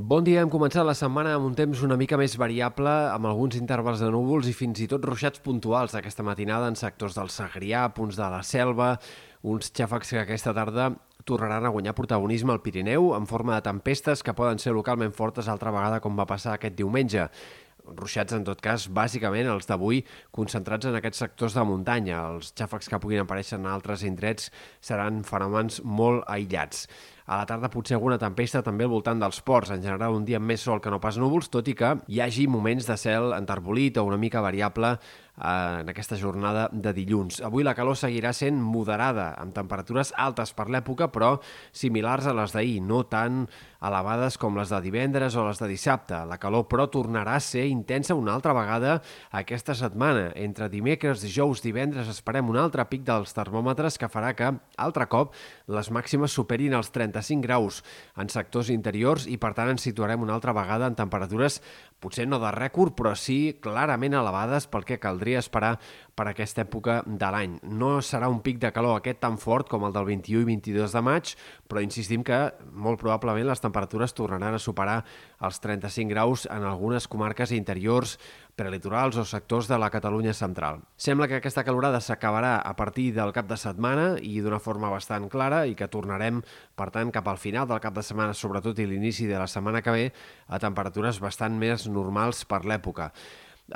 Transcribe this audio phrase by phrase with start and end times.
[0.00, 3.58] Bon dia, hem començat la setmana amb un temps una mica més variable, amb alguns
[3.58, 7.82] intervals de núvols i fins i tot ruixats puntuals aquesta matinada en sectors del Segrià,
[7.92, 8.94] punts de la Selva,
[9.44, 10.88] uns xàfecs que aquesta tarda
[11.28, 15.52] tornaran a guanyar protagonisme al Pirineu en forma de tempestes que poden ser localment fortes
[15.52, 17.28] altra vegada com va passar aquest diumenge
[17.96, 20.02] ruixats, en tot cas, bàsicament els d'avui
[20.34, 22.22] concentrats en aquests sectors de muntanya.
[22.32, 26.86] Els xàfecs que puguin aparèixer en altres indrets seran fenòmens molt aïllats.
[27.30, 29.70] A la tarda potser alguna tempesta també al voltant dels ports.
[29.70, 32.48] En general, un dia més sol que no pas núvols, tot i que hi hagi
[32.50, 37.38] moments de cel enterbolit o una mica variable eh, en aquesta jornada de dilluns.
[37.46, 41.36] Avui la calor seguirà sent moderada, amb temperatures altes per l'època, però
[41.70, 43.44] similars a les d'ahir, no tan
[43.80, 46.18] elevades com les de divendres o les de dissabte.
[46.26, 48.98] La calor, però, tornarà a ser intensa una altra vegada
[49.30, 50.32] aquesta setmana.
[50.34, 55.32] Entre dimecres, dijous, divendres esperem un altre pic dels termòmetres que farà que, altre cop,
[55.70, 57.82] les màximes superin els 30 35 graus
[58.16, 61.60] en sectors interiors i per tant ens situarem una altra vegada en temperatures
[62.00, 65.76] potser no de rècord, però sí clarament elevades pel que caldria esperar
[66.16, 67.56] per aquesta època de l'any.
[67.64, 70.96] No serà un pic de calor aquest tan fort com el del 21 i 22
[70.96, 71.34] de maig,
[71.68, 72.40] però insistim que
[72.72, 74.98] molt probablement les temperatures tornaran a superar
[75.40, 78.18] els 35 graus en algunes comarques interiors,
[78.60, 80.82] prelitorals o sectors de la Catalunya central.
[81.00, 85.30] Sembla que aquesta calorada s'acabarà a partir del cap de setmana i d'una forma bastant
[85.32, 86.42] clara i que tornarem,
[86.76, 89.80] per tant, cap al final del cap de setmana, sobretot i l'inici de la setmana
[89.80, 90.06] que ve,
[90.48, 93.10] a temperatures bastant més normals per l'època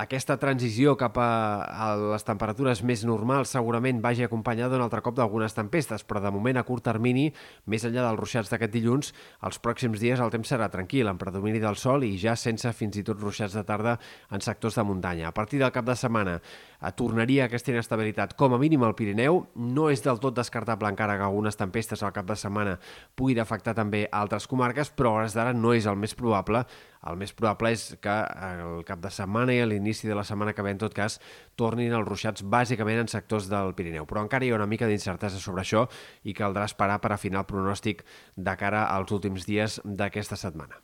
[0.00, 1.28] aquesta transició cap a,
[1.64, 6.32] a les temperatures més normals segurament vagi acompanyada un altre cop d'algunes tempestes, però de
[6.34, 7.28] moment a curt termini,
[7.70, 9.12] més enllà dels ruixats d'aquest dilluns,
[9.46, 12.98] els pròxims dies el temps serà tranquil, amb predomini del sol i ja sense fins
[12.98, 13.98] i tot ruixats de tarda
[14.30, 15.28] en sectors de muntanya.
[15.30, 19.44] A partir del cap de setmana eh, tornaria aquesta inestabilitat com a mínim al Pirineu.
[19.54, 22.78] No és del tot descartable encara que algunes tempestes al cap de setmana
[23.14, 26.64] puguin afectar també altres comarques, però a hores d'ara no és el més probable.
[27.04, 28.12] El més probable és que
[28.48, 31.20] el cap de setmana i a l'inici de la setmana que ve, en tot cas,
[31.60, 34.08] tornin els ruixats bàsicament en sectors del Pirineu.
[34.08, 35.84] Però encara hi ha una mica d'incertesa sobre això
[36.24, 38.02] i caldrà esperar per afinar el pronòstic
[38.36, 40.80] de cara als últims dies d'aquesta setmana.